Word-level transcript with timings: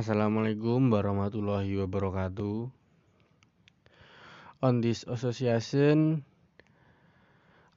Assalamualaikum 0.00 0.88
warahmatullahi 0.88 1.76
wabarakatuh. 1.76 2.72
On 4.64 4.74
this 4.80 5.04
association, 5.04 6.24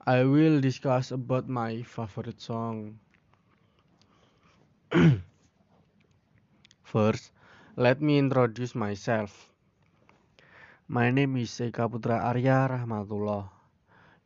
I 0.08 0.24
will 0.24 0.56
discuss 0.64 1.12
about 1.12 1.52
my 1.52 1.84
favorite 1.84 2.40
song. 2.40 2.96
First, 6.88 7.28
let 7.76 8.00
me 8.00 8.16
introduce 8.16 8.72
myself. 8.72 9.52
My 10.88 11.12
name 11.12 11.36
is 11.36 11.52
Eka 11.60 11.92
Putra 11.92 12.24
Arya 12.24 12.72
Rahmatullah. 12.72 13.52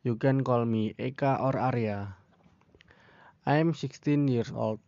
You 0.07 0.15
can 0.15 0.47
call 0.47 0.63
me 0.63 0.95
Eka 0.95 1.43
or 1.43 1.59
Arya. 1.59 2.15
I 3.43 3.59
am 3.59 3.75
16 3.75 4.31
years 4.31 4.55
old. 4.55 4.79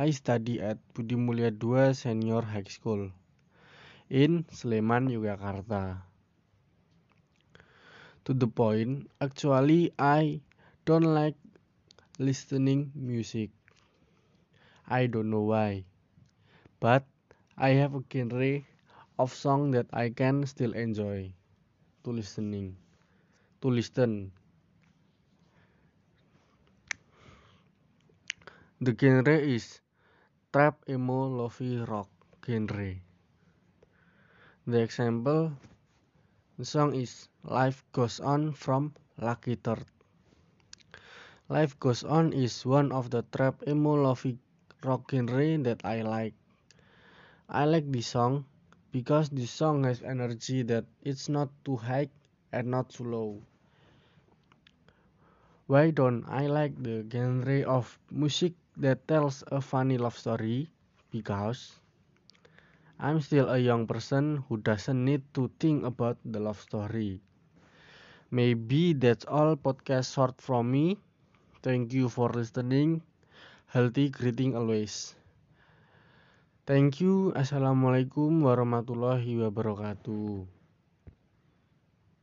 I 0.00 0.16
study 0.16 0.56
at 0.64 0.80
Budi 0.96 1.12
Mulia 1.12 1.52
II 1.52 1.92
Senior 1.92 2.40
High 2.40 2.72
School 2.72 3.12
in 4.08 4.48
Sleman, 4.48 5.12
Yogyakarta. 5.12 6.00
To 8.24 8.32
the 8.32 8.48
point, 8.48 9.10
actually 9.20 9.92
I 9.98 10.40
don't 10.86 11.04
like 11.04 11.36
listening 12.16 12.92
music. 12.96 13.50
I 14.88 15.04
don't 15.04 15.28
know 15.28 15.44
why. 15.52 15.84
But 16.80 17.04
I 17.58 17.76
have 17.76 17.92
a 17.94 18.00
genre 18.10 18.64
of 19.18 19.34
song 19.36 19.72
that 19.76 19.92
I 19.92 20.08
can 20.08 20.46
still 20.46 20.72
enjoy 20.72 21.28
to 22.04 22.10
listening 22.10 22.72
to 23.60 23.68
listen 23.68 24.32
the 28.80 28.96
genre 28.98 29.36
is 29.36 29.80
trap 30.50 30.82
emo 30.90 31.30
lofi 31.30 31.78
rock 31.86 32.10
genre. 32.42 32.90
The 34.66 34.82
example 34.82 35.54
the 36.58 36.64
song 36.64 36.94
is 36.98 37.28
Life 37.46 37.84
Goes 37.92 38.18
On 38.18 38.50
from 38.52 38.92
Lucky 39.16 39.54
Third. 39.54 39.86
Life 41.48 41.78
Goes 41.78 42.02
On 42.02 42.32
is 42.32 42.66
one 42.66 42.90
of 42.90 43.10
the 43.10 43.22
trap 43.30 43.62
emo 43.68 43.94
lofi 43.94 44.38
rock 44.82 45.06
genre 45.10 45.58
that 45.58 45.86
I 45.86 46.02
like. 46.02 46.34
I 47.48 47.64
like 47.64 47.86
this 47.92 48.08
song 48.08 48.44
because 48.90 49.30
this 49.30 49.52
song 49.52 49.84
has 49.84 50.02
energy 50.02 50.62
that 50.66 50.84
it's 51.02 51.28
not 51.28 51.48
too 51.64 51.76
high 51.76 52.10
and 52.50 52.66
not 52.66 52.90
too 52.90 53.04
low. 53.04 53.42
Why 55.70 55.94
don't 55.94 56.26
I 56.26 56.50
like 56.50 56.74
the 56.82 57.06
genre 57.06 57.62
of 57.62 57.94
music 58.10 58.58
that 58.82 59.06
tells 59.06 59.46
a 59.54 59.62
funny 59.62 60.02
love 60.02 60.18
story 60.18 60.66
because 61.14 61.78
I'm 62.98 63.20
still 63.22 63.46
a 63.48 63.58
young 63.58 63.86
person 63.86 64.42
who 64.48 64.58
doesn't 64.58 64.98
need 65.04 65.22
to 65.38 65.46
think 65.62 65.84
about 65.86 66.18
the 66.26 66.40
love 66.40 66.58
story. 66.58 67.22
Maybe 68.34 68.94
that's 68.94 69.24
all 69.26 69.54
podcast 69.54 70.10
short 70.12 70.40
from 70.42 70.70
me. 70.74 70.98
Thank 71.62 71.94
you 71.94 72.08
for 72.08 72.30
listening. 72.30 73.02
Healthy 73.70 74.10
greeting 74.10 74.56
always. 74.56 75.14
Thank 76.66 76.98
you. 76.98 77.30
Assalamualaikum 77.38 78.42
warahmatullahi 78.42 79.38
wabarakatuh. 79.38 80.59